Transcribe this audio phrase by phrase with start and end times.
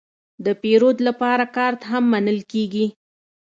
[0.45, 2.85] د پیرود لپاره کارت هم منل کېږي.